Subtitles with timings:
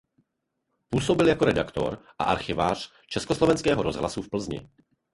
[0.89, 4.69] Působil jako redaktor a archivář Československého rozhlasu v Plzni.